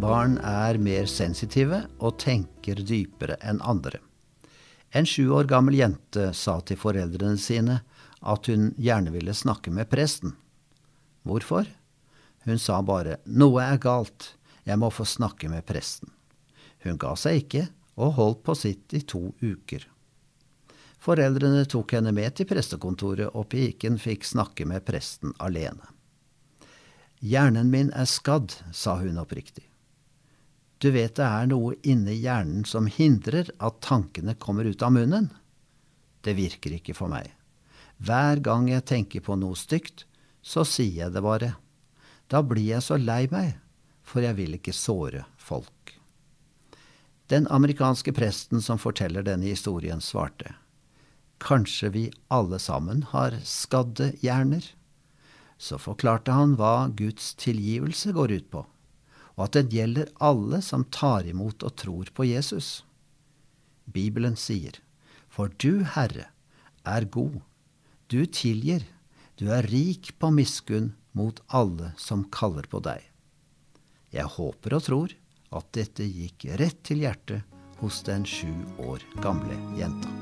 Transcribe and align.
barn 0.00 0.36
er 0.38 0.78
mer 0.78 1.06
sensitive 1.10 1.80
og 1.98 2.20
tenker 2.22 2.78
dypere 2.86 3.34
enn 3.42 3.58
andre. 3.60 3.98
En 4.94 5.06
sju 5.06 5.32
år 5.34 5.48
gammel 5.50 5.74
jente 5.74 6.28
sa 6.34 6.60
til 6.60 6.78
foreldrene 6.78 7.36
sine 7.36 7.80
at 8.22 8.46
hun 8.46 8.68
gjerne 8.78 9.10
ville 9.10 9.34
snakke 9.34 9.72
med 9.74 9.90
presten. 9.90 10.36
Hvorfor? 11.26 11.66
Hun 12.44 12.58
sa 12.62 12.78
bare 12.82 13.18
noe 13.26 13.64
er 13.64 13.82
galt, 13.82 14.36
jeg 14.62 14.78
må 14.78 14.90
få 14.90 15.04
snakke 15.04 15.50
med 15.50 15.66
presten. 15.66 16.12
Hun 16.84 16.96
ga 16.96 17.16
seg 17.18 17.42
ikke 17.42 17.66
og 17.96 18.14
holdt 18.20 18.44
på 18.46 18.54
sitt 18.54 18.94
i 18.94 19.02
to 19.02 19.32
uker. 19.42 19.82
Foreldrene 21.02 21.66
tok 21.66 21.98
henne 21.98 22.14
med 22.14 22.38
til 22.38 22.46
prestekontoret, 22.46 23.34
og 23.34 23.50
piken 23.50 23.98
fikk 23.98 24.24
snakke 24.24 24.66
med 24.66 24.86
presten 24.86 25.34
alene. 25.42 25.95
Hjernen 27.24 27.70
min 27.72 27.90
er 27.96 28.08
skadd, 28.10 28.52
sa 28.72 28.98
hun 29.00 29.18
oppriktig. 29.18 29.64
Du 30.78 30.90
vet 30.92 31.16
det 31.16 31.24
er 31.24 31.48
noe 31.48 31.76
inni 31.88 32.18
hjernen 32.20 32.66
som 32.68 32.90
hindrer 32.90 33.48
at 33.56 33.80
tankene 33.84 34.34
kommer 34.36 34.68
ut 34.68 34.82
av 34.84 34.92
munnen? 34.92 35.30
Det 36.20 36.36
virker 36.36 36.76
ikke 36.76 36.96
for 36.96 37.08
meg. 37.08 37.30
Hver 37.96 38.42
gang 38.44 38.68
jeg 38.68 38.84
tenker 38.84 39.24
på 39.24 39.38
noe 39.40 39.56
stygt, 39.56 40.04
så 40.44 40.66
sier 40.68 41.06
jeg 41.06 41.14
det 41.14 41.24
bare. 41.24 41.54
Da 42.28 42.42
blir 42.44 42.74
jeg 42.74 42.84
så 42.84 42.98
lei 43.00 43.24
meg, 43.32 43.56
for 44.04 44.20
jeg 44.20 44.36
vil 44.36 44.58
ikke 44.58 44.76
såre 44.76 45.24
folk. 45.40 45.96
Den 47.32 47.48
amerikanske 47.50 48.12
presten 48.14 48.60
som 48.62 48.78
forteller 48.78 49.24
denne 49.26 49.48
historien, 49.48 50.02
svarte. 50.04 50.52
Kanskje 51.42 51.90
vi 51.94 52.04
alle 52.32 52.60
sammen 52.62 53.02
har 53.10 53.34
skadde 53.44 54.12
hjerner? 54.22 54.62
Så 55.56 55.78
forklarte 55.80 56.34
han 56.36 56.54
hva 56.60 56.88
Guds 56.96 57.32
tilgivelse 57.40 58.12
går 58.16 58.34
ut 58.36 58.48
på, 58.52 58.64
og 59.36 59.44
at 59.46 59.56
den 59.56 59.72
gjelder 59.72 60.12
alle 60.20 60.60
som 60.64 60.84
tar 60.92 61.28
imot 61.28 61.64
og 61.64 61.76
tror 61.80 62.12
på 62.12 62.28
Jesus. 62.28 62.84
Bibelen 63.86 64.36
sier, 64.36 64.80
For 65.28 65.52
du, 65.60 65.84
Herre, 65.96 66.28
er 66.84 67.08
god, 67.08 67.40
du 68.08 68.24
tilgir, 68.26 68.84
du 69.36 69.50
er 69.52 69.66
rik 69.68 70.14
på 70.20 70.30
miskunn 70.32 70.94
mot 71.16 71.40
alle 71.48 71.92
som 72.00 72.24
kaller 72.32 72.68
på 72.70 72.80
deg. 72.84 73.00
Jeg 74.14 74.28
håper 74.36 74.76
og 74.78 74.86
tror 74.86 75.16
at 75.56 75.72
dette 75.76 76.06
gikk 76.06 76.48
rett 76.60 76.80
til 76.86 77.04
hjertet 77.04 77.58
hos 77.80 78.02
den 78.06 78.24
sju 78.28 78.52
år 78.80 79.04
gamle 79.24 79.58
jenta. 79.80 80.15